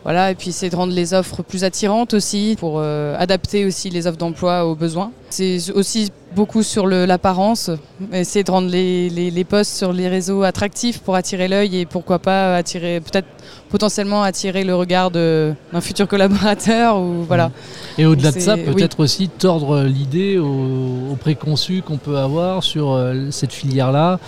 voilà, 0.03 0.31
et 0.31 0.35
puis 0.35 0.53
c'est 0.53 0.69
de 0.69 0.77
rendre 0.77 0.93
les 0.93 1.15
offres 1.15 1.43
plus 1.43 1.65
attirantes 1.65 2.13
aussi, 2.13 2.57
pour 2.61 2.79
adapter 2.79 3.65
aussi 3.65 3.89
les 3.89 4.07
offres 4.07 4.19
d'emploi 4.19 4.67
aux 4.67 4.75
besoins. 4.75 5.13
C'est 5.31 5.71
aussi 5.73 6.13
beaucoup 6.37 6.63
sur 6.63 6.87
l'apparence, 6.87 7.71
essayer 8.13 8.45
de 8.45 8.51
rendre 8.51 8.69
les, 8.69 9.09
les- 9.09 9.31
les 9.31 9.45
postes 9.45 9.75
sur 9.75 9.95
les 9.95 10.09
réseaux 10.09 10.43
attractifs 10.43 10.99
pour 11.01 11.15
attirer 11.15 11.49
l'œil 11.49 11.79
et 11.79 11.87
pourquoi 11.87 12.19
pas 12.19 12.55
attirer, 12.55 13.01
peut-être 13.01 13.29
potentiellement 13.69 14.23
attirer 14.23 14.65
le 14.65 14.75
regard 14.75 15.11
d'un 15.11 15.55
futur 15.81 16.07
collaborateur 16.09 16.99
ou 16.99 17.23
voilà. 17.27 17.51
Et 17.99 18.07
au-delà 18.07 18.31
de 18.33 18.39
ça, 18.41 18.55
oui. 18.55 18.63
peut-être 18.75 19.01
aussi 19.01 19.29
tordre 19.29 19.83
l'idée 19.83 20.39
aux, 20.39 21.13
aux 21.13 21.17
préconçus 21.17 21.83
qu'on 21.85 21.97
peut 21.97 22.17
avoir 22.19 22.63
sur 22.63 22.93
euh, 22.93 23.29
cette 23.31 23.53
filière-là. 23.53 24.19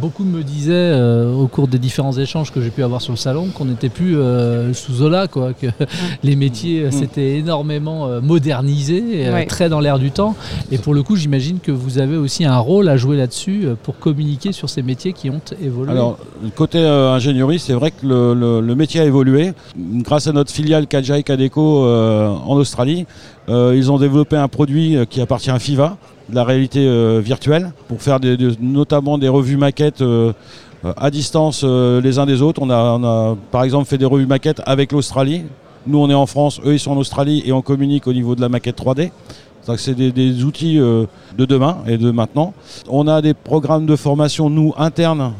Beaucoup 0.00 0.24
me 0.24 0.42
disaient 0.42 0.72
euh, 0.72 1.32
au 1.34 1.46
cours 1.48 1.68
des 1.68 1.78
différents 1.78 2.16
échanges 2.16 2.50
que 2.52 2.60
j'ai 2.62 2.70
pu 2.70 2.82
avoir 2.82 3.00
sur 3.02 3.12
le 3.12 3.18
salon 3.18 3.48
qu'on 3.52 3.66
n'était 3.66 3.88
plus 3.90 4.16
euh, 4.16 4.72
sous 4.72 4.94
Zola, 4.94 5.26
quoi, 5.28 5.52
que 5.52 5.66
les 6.22 6.36
métiers 6.36 6.84
Mm. 6.84 6.92
s'étaient 6.92 7.38
énormément 7.38 8.06
euh, 8.06 8.20
modernisés, 8.20 9.26
euh, 9.26 9.32
Ouais. 9.34 9.46
très 9.46 9.68
dans 9.68 9.80
l'air 9.80 9.98
du 9.98 10.10
temps. 10.10 10.34
Et 10.70 10.78
pour 10.78 10.94
le 10.94 11.02
coup, 11.02 11.16
j'imagine 11.16 11.58
que 11.60 11.72
vous 11.72 11.98
avez 11.98 12.16
aussi 12.16 12.44
un 12.44 12.58
rôle 12.58 12.88
à 12.88 12.96
jouer 12.96 13.16
là-dessus 13.16 13.66
pour 13.82 13.98
communiquer 13.98 14.52
sur 14.52 14.68
ces 14.70 14.82
métiers 14.82 15.12
qui 15.12 15.28
ont 15.30 15.40
évolué. 15.62 15.90
Alors, 15.92 16.18
côté 16.54 16.78
euh, 16.78 17.12
ingénierie, 17.12 17.58
c'est 17.58 17.72
vrai 17.74 17.90
que 17.90 18.06
le, 18.06 18.34
le- 18.34 18.60
le 18.66 18.74
métier 18.74 19.00
a 19.00 19.04
évolué. 19.04 19.52
Grâce 19.76 20.26
à 20.26 20.32
notre 20.32 20.50
filiale 20.50 20.86
Kajai 20.86 21.22
Kadeco 21.22 21.84
euh, 21.84 22.28
en 22.28 22.54
Australie, 22.56 23.06
euh, 23.48 23.74
ils 23.76 23.90
ont 23.90 23.98
développé 23.98 24.36
un 24.36 24.48
produit 24.48 24.96
euh, 24.96 25.04
qui 25.04 25.20
appartient 25.20 25.50
à 25.50 25.58
FIVA, 25.58 25.96
de 26.28 26.34
la 26.34 26.44
réalité 26.44 27.20
virtuelle, 27.20 27.72
pour 27.88 28.00
faire 28.00 28.18
notamment 28.60 29.18
des 29.18 29.28
revues 29.28 29.56
maquettes 29.58 30.02
à 30.84 31.10
distance 31.10 31.62
les 31.64 32.18
uns 32.18 32.24
des 32.24 32.40
autres. 32.40 32.62
On 32.62 32.70
a, 32.70 33.36
par 33.50 33.64
exemple 33.64 33.86
fait 33.86 33.98
des 33.98 34.06
revues 34.06 34.26
maquettes 34.26 34.62
avec 34.64 34.92
l'Australie. 34.92 35.42
Nous, 35.86 35.98
on 35.98 36.08
est 36.08 36.14
en 36.14 36.24
France, 36.26 36.60
eux, 36.64 36.74
ils 36.74 36.78
sont 36.78 36.92
en 36.92 36.96
Australie 36.96 37.42
et 37.44 37.52
on 37.52 37.60
communique 37.60 38.06
au 38.06 38.12
niveau 38.12 38.34
de 38.34 38.40
la 38.40 38.48
maquette 38.48 38.78
3D. 38.78 39.10
Donc, 39.66 39.78
C'est 39.78 39.94
des, 39.94 40.44
outils 40.44 40.76
de 40.76 41.08
demain 41.44 41.78
et 41.86 41.98
de 41.98 42.10
maintenant. 42.12 42.54
On 42.88 43.06
a 43.08 43.20
des 43.20 43.34
programmes 43.34 43.84
de 43.84 43.96
formation, 43.96 44.48
nous, 44.48 44.72
internes, 44.78 45.32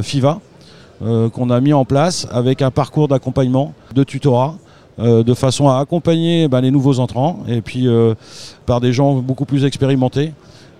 FIVA, 0.00 0.38
qu'on 1.02 1.50
a 1.50 1.60
mis 1.60 1.72
en 1.72 1.84
place 1.84 2.26
avec 2.30 2.62
un 2.62 2.70
parcours 2.70 3.08
d'accompagnement, 3.08 3.72
de 3.94 4.04
tutorat, 4.04 4.54
euh, 4.98 5.22
de 5.22 5.34
façon 5.34 5.68
à 5.68 5.78
accompagner 5.78 6.46
ben, 6.48 6.60
les 6.60 6.70
nouveaux 6.70 6.98
entrants 6.98 7.38
et 7.48 7.62
puis 7.62 7.86
euh, 7.88 8.14
par 8.66 8.80
des 8.80 8.92
gens 8.92 9.14
beaucoup 9.14 9.46
plus 9.46 9.64
expérimentés 9.64 10.32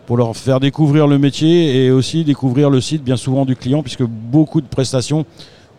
pour 0.06 0.17
leur 0.19 0.37
faire 0.37 0.61
découvrir 0.61 1.06
le 1.06 1.19
métier 1.19 1.84
et 1.87 1.90
aussi 1.90 2.25
découvrir 2.25 2.69
le 2.69 2.81
site 2.81 3.02
bien 3.02 3.17
souvent 3.17 3.44
du 3.46 3.56
client 3.56 3.82
puisque 3.82 4.02
beaucoup 4.05 4.61
de 4.61 4.67
prestations 4.67 5.25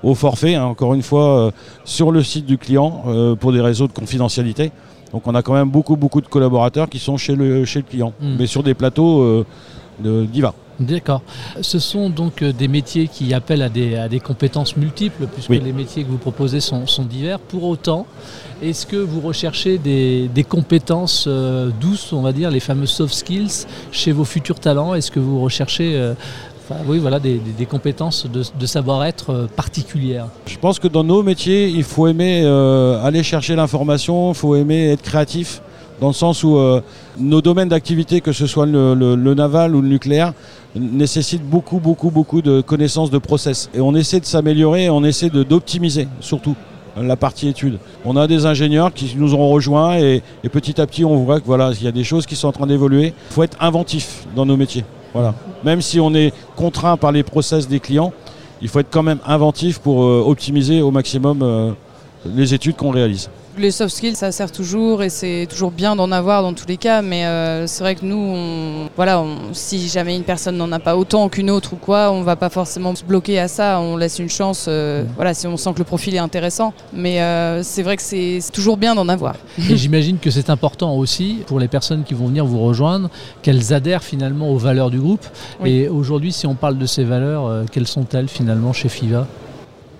au 0.03 0.15
forfait, 0.15 0.55
hein, 0.55 0.63
encore 0.65 0.95
une 0.95 1.03
fois, 1.03 1.25
euh, 1.47 1.51
sur 1.85 2.11
le 2.11 2.23
site 2.23 2.47
du 2.47 2.57
client 2.57 3.03
euh, 3.07 3.35
pour 3.35 3.51
des 3.51 3.61
réseaux 3.61 3.87
de 3.87 3.91
confidentialité. 3.93 4.71
Donc 5.13 5.27
on 5.27 5.35
a 5.35 5.43
quand 5.43 5.53
même 5.53 5.69
beaucoup 5.69 5.95
beaucoup 5.97 6.21
de 6.21 6.27
collaborateurs 6.27 6.89
qui 6.89 6.97
sont 6.97 7.17
chez 7.17 7.35
le, 7.35 7.65
chez 7.65 7.79
le 7.79 7.85
client, 7.85 8.13
Mm. 8.19 8.35
mais 8.39 8.47
sur 8.47 8.63
des 8.63 8.73
plateaux 8.73 9.21
euh, 9.21 9.45
de- 10.03 10.25
d'IVA. 10.25 10.53
D'accord. 10.81 11.21
Ce 11.61 11.79
sont 11.79 12.09
donc 12.09 12.41
euh, 12.41 12.51
des 12.51 12.67
métiers 12.67 13.07
qui 13.07 13.33
appellent 13.33 13.61
à 13.61 13.69
des, 13.69 13.95
à 13.95 14.09
des 14.09 14.19
compétences 14.19 14.75
multiples, 14.77 15.27
puisque 15.31 15.49
Oui. 15.51 15.61
les 15.63 15.73
métiers 15.73 16.03
que 16.03 16.09
vous 16.09 16.17
proposez 16.17 16.59
sont, 16.59 16.87
sont 16.87 17.03
divers. 17.03 17.39
Pour 17.39 17.63
autant, 17.65 18.05
est-ce 18.63 18.85
que 18.85 18.95
vous 18.97 19.21
recherchez 19.21 19.77
des, 19.77 20.27
des 20.27 20.43
compétences 20.43 21.25
euh, 21.27 21.69
douces, 21.79 22.13
on 22.13 22.21
va 22.21 22.33
dire, 22.33 22.49
les 22.49 22.59
fameux 22.59 22.85
soft 22.87 23.13
skills, 23.13 23.65
chez 23.91 24.11
vos 24.11 24.25
futurs 24.25 24.59
talents? 24.59 24.95
Est-ce 24.95 25.11
que 25.11 25.19
vous 25.19 25.39
recherchez 25.41 25.95
euh, 25.95 26.13
oui, 26.87 26.99
voilà, 26.99 27.19
des, 27.19 27.33
des- 27.37 27.51
des 27.51 27.65
compétences 27.65 28.25
de, 28.31 28.43
de 28.57 28.65
savoir-être 28.65 29.47
particulières? 29.57 30.27
Je 30.47 30.57
pense 30.57 30.79
que 30.79 30.87
dans 30.87 31.03
nos 31.03 31.21
métiers, 31.21 31.67
il 31.67 31.83
faut 31.83 32.07
aimer 32.07 32.41
euh, 32.45 33.03
aller 33.03 33.23
chercher 33.23 33.55
l'information, 33.55 34.31
il 34.31 34.35
faut 34.35 34.55
aimer 34.55 34.91
être 34.91 35.01
créatif, 35.01 35.61
dans 36.01 36.07
le 36.07 36.13
sens 36.13 36.43
où 36.43 36.57
euh, 36.57 36.81
nos 37.19 37.41
domaines 37.41 37.69
d'activité, 37.69 38.21
que 38.21 38.31
ce 38.31 38.47
soit 38.47 38.65
le, 38.65 39.15
naval 39.35 39.75
ou 39.75 39.81
le 39.81 39.87
nucléaire, 39.87 40.33
nécessitent 40.75 41.47
beaucoup, 41.47 41.79
beaucoup, 41.79 42.09
beaucoup 42.09 42.41
de 42.41 42.61
connaissances 42.61 43.11
de 43.11 43.19
process. 43.19 43.69
Et 43.75 43.79
on 43.79 43.93
essaie 43.93 44.19
de 44.19 44.25
s'améliorer, 44.25 44.89
on 44.89 45.03
essaie 45.03 45.29
d'optimiser 45.29 46.07
surtout 46.19 46.55
euh, 46.97 47.03
la 47.03 47.15
partie 47.15 47.47
études. 47.47 47.77
On 48.03 48.17
a 48.17 48.25
des 48.25 48.47
ingénieurs 48.47 48.91
qui 48.91 49.13
nous 49.15 49.35
ont 49.35 49.47
rejoints 49.49 49.99
et, 49.99 50.23
et 50.43 50.49
petit 50.49 50.81
à 50.81 50.87
petit 50.87 51.05
on 51.05 51.23
voit 51.23 51.39
que 51.39 51.45
voilà, 51.45 51.71
il 51.79 51.83
y 51.83 51.87
a 51.87 51.91
des 51.91 52.03
choses 52.03 52.25
qui 52.25 52.35
sont 52.35 52.47
en 52.47 52.51
train 52.51 52.67
d'évoluer. 52.67 53.13
Il 53.29 53.33
faut 53.33 53.43
être 53.43 53.57
inventif 53.61 54.25
dans 54.35 54.47
nos 54.47 54.57
métiers. 54.57 54.83
Voilà. 55.13 55.35
Même 55.63 55.81
si 55.81 55.99
on 55.99 56.15
est 56.15 56.33
contraint 56.55 56.97
par 56.97 57.11
les 57.11 57.21
process 57.21 57.67
des 57.67 57.79
clients, 57.79 58.11
il 58.59 58.69
faut 58.69 58.79
être 58.79 58.89
quand 58.89 59.03
même 59.03 59.19
inventif 59.23 59.77
pour 59.77 60.03
euh, 60.03 60.23
optimiser 60.25 60.81
au 60.81 60.89
maximum 60.89 61.75
les 62.25 62.53
études 62.55 62.75
qu'on 62.75 62.91
réalise. 62.91 63.29
Les 63.61 63.69
soft 63.69 63.95
skills, 63.95 64.15
ça 64.15 64.31
sert 64.31 64.51
toujours 64.51 65.03
et 65.03 65.09
c'est 65.09 65.45
toujours 65.47 65.69
bien 65.69 65.95
d'en 65.95 66.11
avoir 66.11 66.41
dans 66.41 66.53
tous 66.53 66.65
les 66.67 66.77
cas, 66.77 67.03
mais 67.03 67.25
euh, 67.27 67.67
c'est 67.67 67.83
vrai 67.83 67.93
que 67.93 68.03
nous, 68.03 68.17
on, 68.17 68.89
voilà, 68.95 69.21
on- 69.21 69.53
si 69.53 69.87
jamais 69.87 70.15
une 70.15 70.23
personne 70.23 70.57
n'en 70.57 70.71
a 70.71 70.79
pas 70.79 70.97
autant 70.97 71.29
qu'une 71.29 71.51
autre 71.51 71.73
ou 71.73 71.75
quoi, 71.75 72.11
on 72.11 72.23
va 72.23 72.35
pas 72.35 72.49
forcément 72.49 72.95
se 72.95 73.03
bloquer 73.03 73.37
à 73.37 73.47
ça, 73.47 73.79
on 73.79 73.97
laisse 73.97 74.17
une 74.17 74.31
chance, 74.31 74.65
euh, 74.67 75.03
voilà, 75.15 75.35
si 75.35 75.45
on 75.45 75.57
sent 75.57 75.73
que 75.73 75.77
le 75.77 75.83
profil 75.83 76.15
est 76.15 76.19
intéressant. 76.19 76.73
Mais 76.91 77.21
euh, 77.21 77.61
c'est 77.61 77.83
vrai 77.83 77.97
que 77.97 78.01
c'est 78.01 78.39
toujours 78.51 78.77
bien 78.77 78.95
d'en 78.95 79.07
avoir. 79.07 79.35
Et 79.69 79.77
j'imagine 79.77 80.17
que 80.17 80.31
c'est 80.31 80.49
important 80.49 80.95
aussi 80.95 81.43
pour 81.45 81.59
les 81.59 81.67
personnes 81.67 82.03
qui 82.03 82.15
vont 82.15 82.25
venir 82.25 82.45
vous 82.47 82.61
rejoindre, 82.61 83.11
qu'elles 83.43 83.73
adhèrent 83.73 84.03
finalement 84.03 84.49
aux 84.49 84.57
valeurs 84.57 84.89
du 84.89 84.99
groupe. 84.99 85.25
Oui. 85.59 85.69
Et 85.69 85.87
aujourd'hui, 85.87 86.31
si 86.31 86.47
on 86.47 86.55
parle 86.55 86.79
de 86.79 86.85
ces 86.87 87.03
valeurs, 87.03 87.65
quelles 87.71 87.87
sont-elles 87.87 88.27
finalement 88.27 88.73
chez 88.73 88.89
FIVA? 88.89 89.27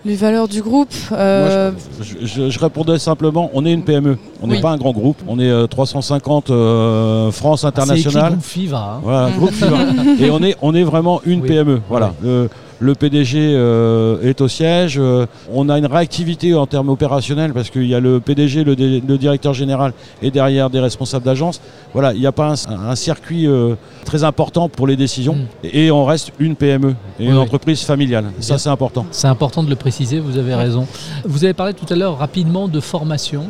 Les 0.03 0.15
valeurs 0.15 0.47
du 0.47 0.63
groupe, 0.63 0.89
euh, 1.11 1.71
Moi, 1.71 1.79
je, 2.01 2.25
je- 2.25 2.49
je 2.49 2.59
répondais 2.59 2.97
simplement, 2.97 3.51
on 3.53 3.65
est 3.67 3.71
une 3.71 3.83
PME, 3.83 4.17
on 4.41 4.47
n'est 4.47 4.55
Oui. 4.55 4.61
pas 4.61 4.71
un 4.71 4.77
grand 4.77 4.93
groupe, 4.93 5.17
on 5.27 5.39
est 5.39 5.47
euh, 5.47 5.67
350 5.67 6.49
euh, 6.49 7.29
France 7.29 7.63
Ah, 7.63 7.69
C'est 7.75 7.81
internationale. 7.81 8.31
groupe 8.33 8.43
FIVA. 8.43 8.77
hein. 8.95 8.99
Voilà, 9.03 9.29
groupe 9.29 9.51
FIVA. 9.51 9.77
Et 10.19 10.31
on 10.31 10.41
est, 10.41 10.57
on 10.63 10.73
est 10.73 10.81
vraiment 10.83 11.21
une 11.23 11.41
Oui. 11.41 11.47
PME. 11.49 11.81
Voilà. 11.87 12.13
Le, 12.23 12.49
le 12.81 12.95
PDG 12.95 13.37
euh, 13.53 14.21
est 14.23 14.41
au 14.41 14.47
siège. 14.47 14.95
Euh, 14.97 15.27
on 15.53 15.69
a 15.69 15.77
une 15.77 15.85
réactivité 15.85 16.53
en 16.55 16.65
termes 16.65 16.89
opérationnels 16.89 17.53
parce 17.53 17.69
qu'il 17.69 17.85
y 17.85 17.93
a 17.93 17.99
le 17.99 18.19
PDG, 18.19 18.63
le, 18.63 18.73
le, 18.73 19.17
directeur 19.17 19.53
général 19.53 19.93
et 20.21 20.31
derrière 20.31 20.69
des 20.69 20.79
responsables 20.79 21.23
d'agence. 21.23 21.61
Voilà, 21.93 22.13
il 22.13 22.19
n'y 22.19 22.25
a 22.25 22.31
pas 22.31 22.55
un, 22.67 22.95
circuit 22.95 23.47
euh, 23.47 23.75
très 24.03 24.23
important 24.23 24.67
pour 24.67 24.87
les 24.87 24.95
décisions 24.95 25.35
mm. 25.35 25.67
et, 25.71 25.91
on 25.91 26.05
reste 26.05 26.31
une 26.39 26.55
PME 26.55 26.95
et 27.19 27.25
une 27.25 27.37
entreprise 27.37 27.81
familiale. 27.83 28.25
Ça, 28.39 28.57
c'est 28.57 28.69
important. 28.69 29.05
C'est 29.11 29.27
important 29.27 29.61
de 29.61 29.69
le 29.69 29.75
préciser, 29.75 30.19
vous 30.19 30.37
avez 30.37 30.55
raison. 30.55 30.87
Vous 31.23 31.43
avez 31.43 31.53
parlé 31.53 31.73
tout 31.73 31.91
à 31.93 31.95
l'heure 31.95 32.17
rapidement 32.17 32.67
de 32.67 32.79
formation. 32.79 33.49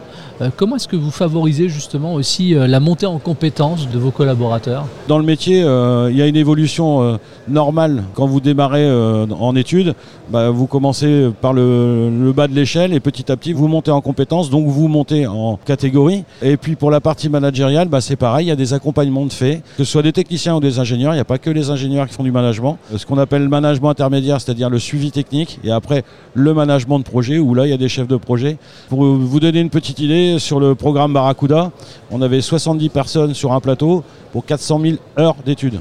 Comment 0.57 0.75
est-ce 0.75 0.87
que 0.87 0.95
vous 0.95 1.11
favorisez 1.11 1.69
justement 1.69 2.13
aussi 2.13 2.53
la 2.53 2.79
montée 2.79 3.05
en 3.05 3.19
compétences 3.19 3.89
de 3.89 3.99
vos 3.99 4.11
collaborateurs? 4.11 4.85
Dans 5.07 5.17
le 5.17 5.25
métier, 5.25 5.59
il 5.59 6.15
y 6.15 6.21
a 6.21 6.27
une 6.27 6.35
évolution 6.35 7.19
normale 7.47 8.03
quand 8.13 8.27
vous 8.27 8.39
démarrez 8.39 8.89
en 8.91 9.55
études, 9.55 9.95
bah, 10.31 10.49
vous 10.49 10.65
commencez 10.65 11.29
par 11.41 11.51
le, 11.51 12.31
bas 12.33 12.47
de 12.47 12.55
l'échelle 12.55 12.93
et 12.93 13.01
petit 13.01 13.29
à 13.31 13.35
petit 13.35 13.51
vous 13.51 13.67
montez 13.67 13.91
en 13.91 13.99
compétences, 13.99 14.49
donc 14.49 14.67
vous 14.67 14.87
montez 14.87 15.27
en 15.27 15.59
catégorie. 15.65 16.23
Et 16.41 16.55
puis 16.55 16.75
pour 16.75 16.89
la 16.89 17.01
partie 17.01 17.27
managériale, 17.27 17.89
bah, 17.89 17.99
c'est 17.99 18.15
pareil, 18.15 18.45
il 18.45 18.49
y 18.49 18.53
a 18.53 18.55
des 18.55 18.73
accompagnements 18.73 19.25
de 19.25 19.33
fait, 19.33 19.61
que 19.77 19.83
ce 19.83 19.91
soit 19.91 20.03
des 20.03 20.13
techniciens 20.13 20.55
ou 20.55 20.59
des 20.61 20.79
ingénieurs, 20.79 21.13
il 21.13 21.17
n'y 21.17 21.21
a 21.21 21.25
pas 21.25 21.37
que 21.37 21.49
les 21.49 21.69
ingénieurs 21.69 22.07
qui 22.07 22.13
font 22.13 22.23
du 22.23 22.31
management. 22.31 22.77
Ce 22.95 23.05
qu'on 23.05 23.17
appelle 23.17 23.43
le 23.43 23.49
management 23.49 23.89
intermédiaire, 23.89 24.39
c'est-à-dire 24.39 24.69
le 24.69 24.79
suivi 24.79 25.11
technique, 25.11 25.59
et 25.63 25.71
après 25.71 26.03
le 26.33 26.53
management 26.53 26.99
de 26.99 27.03
projet, 27.03 27.37
où 27.39 27.53
là 27.53 27.65
il 27.65 27.69
y 27.69 27.73
a 27.73 27.77
des 27.77 27.89
chefs 27.89 28.07
de 28.07 28.17
projet. 28.17 28.57
Pour 28.87 29.03
vous 29.03 29.39
donner 29.39 29.59
une 29.59 29.69
petite 29.69 29.99
idée, 29.99 30.30
sur 30.39 30.59
le 30.59 30.75
programme 30.75 31.13
Barracuda, 31.13 31.71
on 32.11 32.21
avait 32.21 32.41
70 32.41 32.89
personnes 32.89 33.33
sur 33.33 33.53
un 33.53 33.59
plateau 33.59 34.03
pour 34.31 34.45
400 34.45 34.79
000 34.81 34.95
heures 35.19 35.35
d'études. 35.45 35.79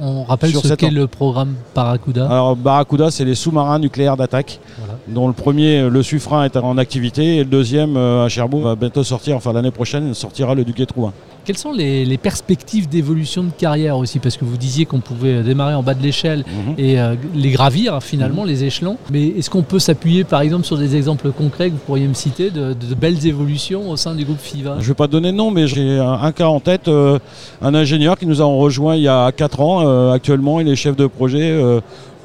On 0.00 0.24
rappelle 0.24 0.54
ce 0.54 0.74
qu'est 0.74 0.90
le 0.90 1.06
programme 1.06 1.54
Barracuda. 1.74 2.26
Alors 2.26 2.54
Barracuda, 2.56 3.10
c'est 3.10 3.24
les 3.24 3.34
sous-marins 3.34 3.78
nucléaires 3.78 4.16
d'attaque, 4.16 4.60
dont 5.08 5.26
le 5.26 5.34
premier, 5.34 5.88
le 5.88 6.02
Suffren, 6.02 6.44
est 6.44 6.56
en 6.56 6.78
activité, 6.78 7.36
et 7.36 7.38
le 7.40 7.50
deuxième, 7.50 7.96
euh, 7.96 8.24
à 8.24 8.28
Cherbourg, 8.28 8.62
va 8.62 8.74
bientôt 8.74 9.04
sortir, 9.04 9.36
enfin 9.36 9.52
l'année 9.52 9.70
prochaine, 9.70 10.14
sortira 10.14 10.54
le 10.54 10.64
Duquet 10.64 10.86
Trouin. 10.86 11.12
Quelles 11.44 11.58
sont 11.58 11.72
les, 11.72 12.16
perspectives 12.16 12.88
d'évolution 12.88 13.42
de 13.42 13.50
carrière 13.50 13.98
aussi? 13.98 14.18
Parce 14.18 14.38
que 14.38 14.46
vous 14.46 14.56
disiez 14.56 14.86
qu'on 14.86 15.00
pouvait 15.00 15.42
démarrer 15.42 15.74
en 15.74 15.82
bas 15.82 15.92
de 15.92 16.02
l'échelle 16.02 16.38
mhm. 16.38 16.74
et 16.78 16.98
euh, 16.98 17.16
les 17.34 17.50
gravir 17.50 18.02
finalement, 18.02 18.42
mhm. 18.42 18.48
les 18.48 18.64
échelons. 18.64 18.96
Mais 19.12 19.26
est-ce 19.26 19.50
qu'on 19.50 19.62
peut 19.62 19.78
s'appuyer 19.78 20.24
par 20.24 20.40
exemple 20.40 20.64
sur 20.64 20.78
des 20.78 20.96
exemples 20.96 21.30
concrets 21.32 21.68
que 21.68 21.74
vous 21.74 21.84
pourriez 21.84 22.08
me 22.08 22.14
citer 22.14 22.50
de, 22.50 22.74
belles 22.98 23.26
évolutions 23.26 23.90
au 23.90 23.96
sein 23.96 24.14
du 24.14 24.24
groupe 24.24 24.40
FIVA? 24.40 24.76
Je 24.78 24.84
ne 24.84 24.88
vais 24.88 24.94
pas 24.94 25.06
donner 25.06 25.32
de 25.32 25.36
nom, 25.36 25.50
mais 25.50 25.66
j'ai 25.66 25.98
un, 25.98 26.32
cas 26.32 26.46
en 26.46 26.60
tête, 26.60 26.88
euh, 26.88 27.18
un 27.60 27.74
ingénieur 27.74 28.18
qui 28.18 28.26
nous 28.26 28.40
a 28.40 28.46
rejoint 28.46 28.96
il 28.96 29.02
y 29.02 29.08
a 29.08 29.30
4 29.30 29.60
ans. 29.60 29.86
Euh, 29.86 30.12
actuellement, 30.12 30.60
il 30.60 30.68
est 30.68 30.76
chef 30.76 30.96
de 30.96 31.06
projet 31.06 31.54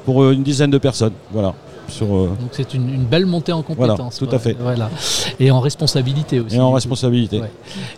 pour 0.06 0.30
une 0.30 0.42
dizaine 0.42 0.70
de 0.70 0.78
personnes. 0.78 1.12
Voilà. 1.30 1.54
Euh, 2.02 2.26
Donc 2.28 2.50
c'est 2.52 2.74
une, 2.74 3.04
belle 3.04 3.26
montée 3.26 3.52
en 3.52 3.62
compétences. 3.62 4.18
tout 4.18 4.28
à 4.30 4.38
fait. 4.38 4.56
Voilà. 4.58 4.90
Et 5.38 5.50
en 5.50 5.60
responsabilité 5.60 6.40
aussi. 6.40 6.56
Et 6.56 6.60
en 6.60 6.72
responsabilité. 6.72 7.40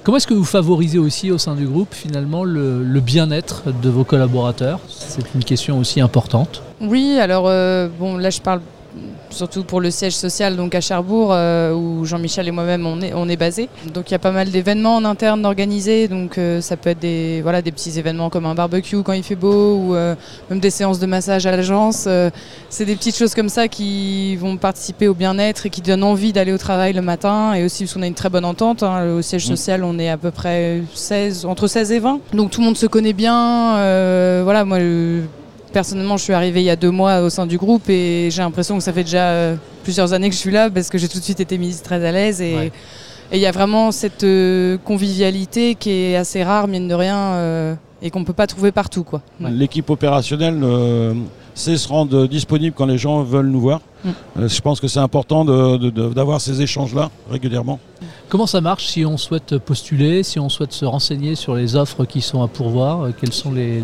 Comment 0.02 0.16
est-ce 0.16 0.26
que 0.26 0.34
vous 0.34 0.44
favorisez 0.44 0.98
aussi 0.98 1.30
au 1.30 1.38
sein 1.38 1.54
du 1.54 1.66
groupe 1.66 1.94
finalement 1.94 2.44
le, 2.44 3.00
bien-être 3.00 3.64
de 3.82 3.90
vos 3.90 4.04
collaborateurs? 4.04 4.80
C'est 4.88 5.34
une 5.34 5.44
question 5.44 5.78
aussi 5.78 6.00
importante. 6.00 6.62
Oui, 6.80 7.18
alors 7.20 7.44
euh, 7.46 7.88
bon 7.98 8.16
là 8.16 8.30
je 8.30 8.40
parle 8.40 8.60
surtout 9.30 9.64
pour 9.64 9.80
le 9.80 9.90
siège 9.90 10.14
social 10.14 10.56
donc 10.56 10.74
à 10.74 10.80
Cherbourg 10.80 11.30
euh, 11.32 11.72
où 11.72 12.04
Jean-Michel 12.04 12.48
et 12.48 12.50
moi-même 12.50 12.86
on 12.86 13.00
est, 13.00 13.12
on 13.14 13.28
est 13.28 13.36
basés. 13.36 13.68
Donc 13.92 14.10
il 14.10 14.12
y 14.12 14.14
a 14.14 14.18
pas 14.18 14.30
mal 14.30 14.50
d'événements 14.50 14.96
en 14.96 15.04
interne 15.04 15.44
organisés, 15.46 16.08
donc 16.08 16.38
euh, 16.38 16.60
ça 16.60 16.76
peut 16.76 16.90
être 16.90 16.98
des, 16.98 17.40
voilà, 17.42 17.62
des 17.62 17.72
petits 17.72 17.98
événements 17.98 18.30
comme 18.30 18.46
un 18.46 18.54
barbecue 18.54 19.02
quand 19.02 19.12
il 19.12 19.22
fait 19.22 19.36
beau 19.36 19.76
ou 19.76 19.94
euh, 19.94 20.14
même 20.50 20.60
des 20.60 20.70
séances 20.70 20.98
de 20.98 21.06
massage 21.06 21.46
à 21.46 21.50
l'agence. 21.50 22.08
c'est 22.68 22.84
des 22.84 22.96
petites 22.96 23.16
choses 23.16 23.34
comme 23.34 23.48
ça 23.48 23.68
qui 23.68 24.36
vont 24.36 24.56
participer 24.56 25.08
au 25.08 25.14
bien-être 25.14 25.66
et 25.66 25.70
qui 25.70 25.80
donnent 25.80 26.04
envie 26.04 26.32
d'aller 26.32 26.52
au 26.52 26.58
travail 26.58 26.92
le 26.92 27.02
matin 27.02 27.54
et 27.54 27.64
aussi 27.64 27.84
parce 27.84 27.94
qu'on 27.94 28.02
a 28.02 28.06
une 28.06 28.14
très 28.14 28.28
bonne 28.28 28.44
entente. 28.44 28.82
Hein. 28.82 29.16
au 29.16 29.22
siège 29.22 29.46
mm. 29.46 29.48
social 29.48 29.84
on 29.84 29.98
est 29.98 30.08
à 30.08 30.16
peu 30.16 30.30
près 30.30 30.82
16, 30.94 31.46
entre 31.46 31.66
16 31.66 31.92
et 31.92 31.98
20. 31.98 32.20
Donc 32.32 32.50
tout 32.50 32.60
le 32.60 32.66
monde 32.66 32.76
se 32.76 32.86
connaît 32.86 33.12
bien. 33.12 33.72
voilà, 34.44 34.64
moi 34.64 34.78
Personnellement, 35.72 36.18
je 36.18 36.24
suis 36.24 36.32
arrivée 36.34 36.60
il 36.60 36.66
y 36.66 36.70
a 36.70 36.76
deux 36.76 36.90
mois 36.90 37.20
au 37.20 37.30
sein 37.30 37.46
du 37.46 37.56
groupe 37.56 37.88
et 37.88 38.28
j'ai 38.30 38.42
l'impression 38.42 38.76
que 38.76 38.84
ça 38.84 38.92
fait 38.92 39.04
déjà 39.04 39.28
euh, 39.30 39.56
plusieurs 39.82 40.12
années 40.12 40.28
que 40.28 40.34
je 40.34 40.40
suis 40.40 40.50
là 40.50 40.68
parce 40.68 40.90
que 40.90 40.98
j'ai 40.98 41.08
tout 41.08 41.18
de 41.18 41.24
suite 41.24 41.40
été 41.40 41.56
mise 41.56 41.80
très 41.80 42.04
à 42.04 42.12
l'aise 42.12 42.42
et 42.42 42.70
il 43.32 43.38
y 43.38 43.46
a 43.46 43.52
vraiment 43.52 43.90
cette 43.90 44.24
euh, 44.24 44.76
convivialité 44.84 45.74
qui 45.74 45.90
est 45.90 46.16
assez 46.16 46.42
rare, 46.42 46.68
mine 46.68 46.88
de 46.88 46.94
rien, 46.94 47.16
euh, 47.16 47.74
et 48.02 48.10
qu'on 48.10 48.20
ne 48.20 48.26
peut 48.26 48.34
pas 48.34 48.46
trouver 48.46 48.70
partout. 48.70 49.06
L'équipe 49.40 49.88
opérationnelle 49.88 50.62
sait 51.54 51.78
se 51.78 51.88
rendre 51.88 52.26
disponible 52.26 52.74
quand 52.76 52.86
les 52.86 52.98
gens 52.98 53.22
veulent 53.22 53.48
nous 53.48 53.60
voir. 53.60 53.80
Mm. 54.04 54.10
je 54.48 54.60
pense 54.60 54.80
que 54.80 54.88
c'est 54.88 55.00
important 55.00 55.44
d'avoir 55.44 56.40
ces 56.40 56.60
échanges-là 56.60 57.10
régulièrement. 57.30 57.78
Comment 58.28 58.46
ça 58.46 58.60
marche 58.60 58.86
si 58.86 59.04
on 59.04 59.16
souhaite 59.16 59.58
postuler, 59.58 60.22
si 60.22 60.38
on 60.38 60.48
souhaite 60.48 60.72
se 60.72 60.84
renseigner 60.84 61.34
sur 61.34 61.54
les 61.54 61.76
offres 61.76 62.04
qui 62.04 62.20
sont 62.20 62.42
à 62.42 62.48
pourvoir 62.48 63.08
Quels 63.20 63.32
sont 63.32 63.52
les, 63.52 63.82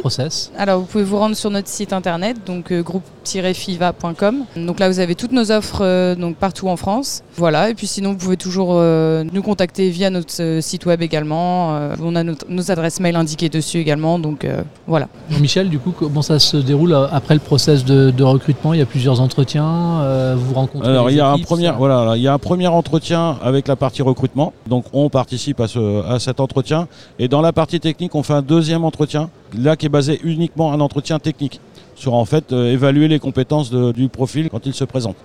process? 0.00 0.52
Alors 0.56 0.80
vous 0.80 0.86
pouvez 0.86 1.04
vous 1.04 1.18
rendre 1.18 1.36
sur 1.36 1.50
notre 1.50 1.68
site 1.68 1.92
internet, 1.92 2.36
donc 2.46 2.70
euh, 2.72 2.82
groupe-fiva.com. 2.82 4.44
Donc 4.56 4.78
là 4.78 4.88
vous 4.88 5.00
avez 5.00 5.14
toutes 5.14 5.32
nos 5.32 5.50
offres 5.50 5.80
euh, 5.82 6.14
donc 6.14 6.36
partout 6.36 6.68
en 6.68 6.76
France. 6.76 7.22
Voilà, 7.36 7.70
et 7.70 7.74
puis 7.74 7.86
sinon 7.86 8.12
vous 8.12 8.18
pouvez 8.18 8.36
toujours 8.36 8.70
euh, 8.72 9.24
nous 9.32 9.42
contacter 9.42 9.90
via 9.90 10.10
notre 10.10 10.60
site 10.60 10.86
web 10.86 11.02
également. 11.02 11.78
on 12.00 12.16
a 12.16 12.24
nos 12.24 12.70
adresses 12.70 13.00
mail 13.00 13.16
indiquées 13.16 13.48
dessus 13.48 13.78
également, 13.78 14.18
donc 14.18 14.46
voilà. 14.86 15.08
Michel, 15.40 15.68
du 15.68 15.78
coup, 15.78 15.92
comment 15.92 16.22
ça 16.22 16.38
se 16.38 16.56
déroule 16.56 16.94
après 17.12 17.34
le 17.34 17.40
process 17.40 17.84
de, 17.84 18.22
recrutement? 18.22 18.74
Il 18.74 18.78
y 18.78 18.82
a 18.82 18.86
plusieurs 18.86 19.20
entretiens, 19.20 20.34
vous 20.36 20.54
rencontrez 20.54 20.88
Alors 20.88 21.10
il 21.10 21.16
y 21.16 21.20
a 21.20 21.30
un 21.30 21.38
premier, 21.38 21.70
voilà, 21.76 22.16
il 22.16 22.22
y 22.22 22.28
a 22.28 22.32
un 22.32 22.38
premier 22.38 22.66
entretien 22.66 23.38
avec 23.42 23.57
la 23.66 23.76
partie 23.76 24.02
recrutement. 24.02 24.52
Donc 24.68 24.84
on 24.92 25.08
participe 25.08 25.60
à, 25.60 25.66
ce, 25.66 26.04
à 26.06 26.20
cet 26.20 26.38
entretien. 26.38 26.86
Et 27.18 27.26
dans 27.26 27.40
la 27.40 27.52
partie 27.52 27.80
technique, 27.80 28.14
on 28.14 28.22
fait 28.22 28.34
un 28.34 28.42
deuxième 28.42 28.84
entretien, 28.84 29.30
là 29.58 29.76
qui 29.76 29.86
est 29.86 29.88
basé 29.88 30.20
uniquement 30.22 30.72
un 30.72 30.80
entretien 30.80 31.18
technique 31.18 31.60
sur 31.96 32.14
en 32.14 32.24
fait 32.24 32.52
euh, 32.52 32.72
évaluer 32.72 33.08
les 33.08 33.18
compétences 33.18 33.72
du 33.72 34.08
profil 34.08 34.48
quand 34.50 34.64
il 34.66 34.74
se 34.74 34.84
présente. 34.84 35.16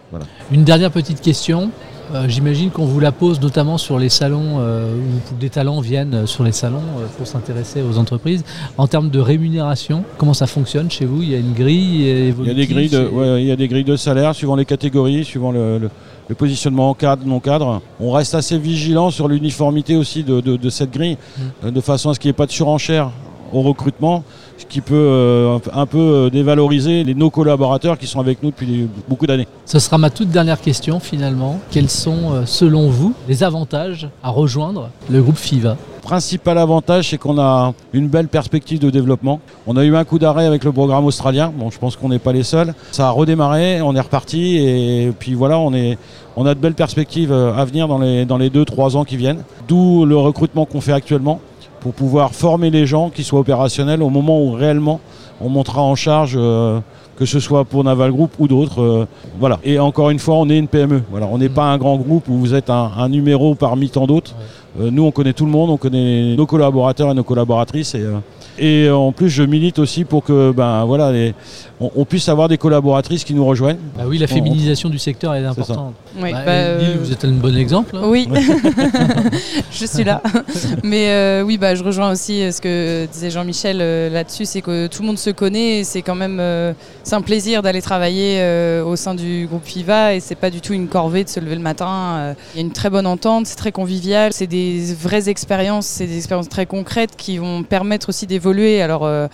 Une 0.52 0.64
dernière 0.64 0.92
petite 0.92 1.22
question. 1.22 1.70
Euh, 2.14 2.26
j'imagine 2.28 2.70
qu'on 2.70 2.86
vous 2.86 3.00
la 3.00 3.12
pose 3.12 3.42
notamment 3.42 3.78
sur 3.78 3.98
les 3.98 4.10
salons 4.10 4.58
euh, 4.60 4.96
où 4.96 5.36
des 5.40 5.50
talents 5.50 5.80
viennent 5.82 6.28
sur 6.28 6.44
les 6.44 6.52
salons 6.52 6.82
pour 7.18 7.28
s'intéresser 7.28 7.82
aux 7.82 7.98
entreprises. 7.98 8.44
En 8.78 8.88
termes 8.88 9.10
de 9.10 9.20
rémunération, 9.20 10.04
comment 10.18 10.34
ça 10.34 10.48
fonctionne 10.48 10.92
chez 10.92 11.06
vous? 11.06 11.24
Il 11.24 11.30
y 11.30 11.36
a 11.36 11.40
une 11.40 11.54
grille 11.54 12.34
Il 12.40 12.48
y 12.48 12.50
a 12.50 12.54
des 12.54 12.68
grilles 12.68 12.90
de, 12.90 13.40
il 13.40 13.46
y 13.46 13.52
a 13.52 13.56
des 13.56 13.68
grilles 13.68 13.84
de 13.84 13.96
salaire 13.96 14.36
suivant 14.36 14.56
les 14.56 14.66
catégories, 14.66 15.24
suivant 15.26 15.52
le 15.52 15.90
le 16.30 16.36
positionnement 16.36 16.90
en 16.90 16.94
cadre, 16.94 17.26
non 17.26 17.40
cadre. 17.40 17.82
On 18.00 18.12
reste 18.12 18.36
assez 18.36 18.58
vigilant 18.58 19.12
sur 19.12 19.28
l'uniformité 19.28 19.96
aussi 19.96 20.24
de, 20.24 20.70
cette 20.70 20.92
grille, 20.92 21.18
mm. 21.64 21.72
de 21.72 21.82
façon 21.82 22.10
à 22.10 22.14
ce 22.14 22.20
qu'il 22.20 22.30
n'y 22.30 22.32
ait 22.32 22.34
pas 22.34 22.46
de 22.46 22.52
surenchère 22.52 23.12
au 23.54 23.62
recrutement, 23.62 24.24
ce 24.58 24.66
qui 24.66 24.82
peut 24.82 24.96
euh, 24.96 25.60
un 25.74 25.86
peu 25.86 25.98
euh, 25.98 26.30
dévaloriser 26.30 27.04
les, 27.04 27.14
nos 27.14 27.30
collaborateurs 27.30 27.98
qui 27.98 28.08
sont 28.08 28.20
avec 28.20 28.42
nous 28.44 28.50
depuis 28.50 28.88
beaucoup 29.08 29.28
d'années. 29.28 29.48
Ce 29.66 29.80
sera 29.80 29.98
ma 29.98 30.10
toute 30.10 30.30
dernière 30.30 30.60
question 30.60 31.00
finalement. 31.00 31.60
Quels 31.72 31.90
sont, 31.90 32.34
euh, 32.34 32.46
selon 32.46 32.90
vous, 32.90 33.14
les 33.28 33.44
avantages 33.44 34.08
à 34.24 34.30
rejoindre 34.30 34.90
le 35.10 35.22
groupe 35.22 35.38
FIVA? 35.38 35.78
Principal 36.02 36.58
avantage, 36.58 37.12
c'est 37.12 37.18
qu'on 37.18 37.40
a 37.40 37.74
une 37.94 38.10
belle 38.10 38.28
perspective 38.28 38.80
de 38.80 38.90
développement. 38.90 39.40
On 39.68 39.78
a 39.78 39.86
eu 39.86 39.96
un 39.96 40.04
coup 40.04 40.20
d'arrêt 40.20 40.46
avec 40.46 40.66
le 40.66 40.72
programme 40.74 41.06
australien. 41.06 41.54
Bon, 41.56 41.70
je 41.70 41.80
pense 41.80 41.96
qu'on 41.96 42.10
n'est 42.10 42.20
pas 42.20 42.34
les 42.34 42.44
seuls. 42.44 42.74
Ça 42.92 43.08
a 43.08 43.12
redémarré, 43.12 43.82
on 43.82 43.96
est 43.96 44.02
reparti 44.02 44.58
et 44.58 45.14
puis 45.18 45.34
voilà, 45.34 45.58
on, 45.60 45.74
est, 45.74 45.98
on 46.36 46.46
a 46.46 46.56
de 46.56 46.60
belles 46.60 46.74
perspectives 46.74 47.32
à 47.32 47.64
venir 47.64 47.88
dans 47.88 48.00
les, 48.00 48.26
dans 48.26 48.38
les 48.38 48.50
2-3 48.50 48.98
ans 48.98 49.06
qui 49.06 49.16
viennent. 49.16 49.44
D'où 49.70 50.06
le 50.06 50.18
recrutement 50.18 50.66
qu'on 50.66 50.82
fait 50.82 50.92
actuellement 50.92 51.40
pour 51.84 51.94
pouvoir 51.94 52.34
former 52.34 52.72
les 52.72 52.88
gens 52.88 53.10
qui 53.10 53.24
soient 53.24 53.42
opérationnels 53.42 54.02
au 54.02 54.10
moment 54.10 54.42
où 54.42 54.52
réellement 54.52 55.00
on 55.42 55.50
montera 55.50 55.82
en 55.82 55.96
charge. 55.96 56.34
Euh, 56.36 56.80
que 57.18 57.26
ce 57.26 57.40
soit 57.40 57.64
pour 57.64 57.84
Naval 57.84 58.12
Group 58.12 58.32
ou 58.40 58.48
d'autres. 58.48 58.82
Euh, 58.82 59.08
voilà. 59.40 59.60
Et 59.64 59.80
encore 59.80 60.10
une 60.10 60.20
fois, 60.20 60.36
on 60.36 60.50
est 60.50 60.58
une 60.58 60.68
PME. 60.68 61.04
Voilà. 61.12 61.28
On 61.32 61.38
n'est 61.38 61.50
pas 61.50 61.66
un 61.66 61.78
grand 61.78 61.98
groupe 61.98 62.28
où 62.28 62.38
vous 62.38 62.54
êtes 62.54 62.70
un, 62.70 63.10
numéro 63.10 63.56
parmi 63.56 63.90
tant 63.90 64.08
d'autres. 64.08 64.36
Euh, 64.80 64.90
nous, 64.92 65.04
on 65.04 65.12
connaît 65.12 65.34
tout 65.34 65.46
le 65.46 65.52
monde, 65.52 65.70
on 65.70 65.78
connaît 65.78 66.36
nos 66.36 66.46
collaborateurs 66.46 67.12
et 67.12 67.14
nos 67.14 67.24
collaboratrices. 67.24 67.96
Et, 67.96 68.02
euh, 68.02 68.18
et 68.60 68.90
en 68.90 69.12
plus, 69.12 69.30
je 69.30 69.44
milite 69.44 69.80
aussi 69.80 70.04
pour 70.06 70.24
que 70.24 70.52
ben, 70.52 70.86
voilà, 70.86 71.12
on, 71.80 72.06
puisse 72.06 72.30
avoir 72.30 72.48
des 72.48 72.58
collaboratrices 72.58 73.24
qui 73.24 73.34
nous 73.34 73.46
rejoignent. 73.46 73.80
Bah 73.98 74.04
oui, 74.06 74.18
la 74.20 74.28
féminisation 74.28 74.90
du 74.90 75.00
secteur 75.00 75.34
est 75.34 75.44
importante. 75.44 75.96
Oui, 76.22 76.32
bah, 76.32 76.44
bah 76.46 76.62
vous 77.02 77.12
êtes 77.12 77.26
un 77.26 77.32
bon 77.32 77.56
exemple. 77.58 77.96
Hein. 77.96 78.04
Oui, 78.06 78.28
je 79.72 79.86
suis 79.86 80.04
là. 80.04 80.22
Mais 80.84 81.42
oui, 81.42 81.58
bah, 81.58 81.74
je 81.74 81.84
rejoins 81.84 82.12
aussi 82.12 82.52
ce 82.52 82.62
que 82.62 83.08
disait 83.12 83.32
Jean-Michel 83.32 83.78
là-dessus, 84.12 84.46
c'est 84.46 84.62
que 84.62 84.88
tout 84.88 85.02
le 85.02 85.08
monde 85.08 85.18
se 85.18 85.32
connaît. 85.32 85.84
C'est 85.84 86.04
quand 86.04 86.16
même 86.16 86.42
c'est 87.04 87.16
un 87.16 87.22
plaisir 87.22 87.64
d'aller 87.64 87.82
travailler 87.82 88.42
au 88.86 88.96
sein 88.96 89.16
du 89.16 89.48
groupe 89.48 89.66
FIVA 89.66 90.14
et 90.14 90.20
c'est 90.20 90.36
pas 90.36 90.52
du 90.52 90.62
tout 90.62 90.74
une 90.74 90.88
corvée 90.88 91.24
de 91.24 91.30
se 91.30 91.40
lever 91.40 91.56
le 91.56 91.62
matin. 91.62 92.36
Il 92.54 92.58
y 92.58 92.64
a 92.64 92.66
une 92.66 92.72
très 92.72 92.92
bonne 92.92 93.08
entente, 93.08 93.48
c'est 93.48 93.56
très 93.56 93.72
convivial, 93.72 94.32
c'est 94.32 94.48
des 94.48 94.94
vraies 94.94 95.28
expériences, 95.30 95.88
c'est 95.88 96.08
des 96.08 96.18
expériences 96.18 96.50
très 96.50 96.66
concrètes 96.66 97.16
qui 97.18 97.38
vont 97.38 97.64
permettre 97.64 98.10
aussi 98.10 98.28
d'évoluer. 98.28 98.43
Alors, 98.50 99.06
euh, 99.06 99.28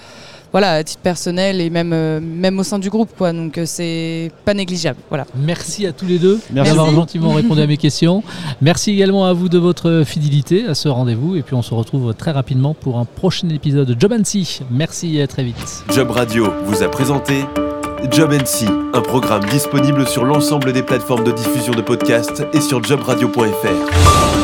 voilà, 0.51 0.74
à 0.74 0.84
titre 0.84 1.01
personnel 1.01 1.62
et 1.62 1.70
même, 1.70 1.92
euh, 1.94 2.20
même 2.20 2.60
au 2.60 2.63
sein 2.63 2.80
du 2.80 2.89
groupe. 2.89 3.10
Quoi. 3.18 3.34
Donc 3.34 3.58
euh, 3.58 3.63
c'est 3.66 4.32
pas 4.46 4.54
négligeable. 4.54 5.00
Voilà. 5.10 5.25
Merci 5.36 5.86
à 5.86 5.92
tous 5.92 6.06
les 6.06 6.18
deux 6.18 6.39
Merci. 6.51 6.72
d'avoir 6.72 6.92
gentiment 6.92 7.34
répondu 7.34 7.62
à 7.62 7.68
mes 7.68 7.78
questions. 7.78 8.24
Merci 8.62 8.92
également 8.92 9.25
à 9.25 9.34
vous 9.34 9.50
de 9.50 9.58
votre 9.58 10.04
fidélité 10.06 10.66
à 10.66 10.74
ce 10.74 10.89
rendez-vous. 10.89 11.36
Et 11.36 11.42
puis 11.42 11.56
on 11.56 11.62
se 11.62 11.74
retrouve 11.74 12.13
très 12.13 12.32
rapidement 12.32 12.74
pour 12.74 12.98
un 12.98 13.06
prochain 13.06 13.50
épisode 13.50 13.88
de 13.88 14.00
Job 14.00 14.12
Annecy. 14.12 14.62
Merci 14.72 15.18
et 15.18 15.22
à 15.22 15.28
très 15.28 15.44
vite. 15.44 15.84
Job 15.94 16.10
Radio 16.12 16.51
vous 16.66 16.84
a 16.84 16.89
présenté 16.89 17.46
Job 18.12 18.32
NC, 18.32 18.66
un 18.94 19.01
programme 19.01 19.44
disponible 19.46 20.08
sur 20.08 20.24
l'ensemble 20.24 20.72
des 20.72 20.84
plateformes 20.84 21.25
de 21.25 21.32
diffusion 21.32 21.74
de 21.74 21.82
podcasts 21.82 22.44
et 22.54 22.62
sur 22.62 22.82
jobradio.fr. 22.82 24.38